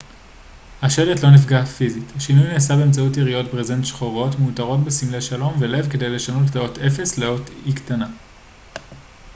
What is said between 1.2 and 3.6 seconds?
לא נפגע פיזית השינוי נעשה באמצעות יריעות